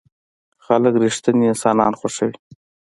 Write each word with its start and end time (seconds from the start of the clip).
خلک 0.65 0.93
رښتيني 1.03 1.45
انسانان 1.51 1.93
خوښوي. 1.99 2.35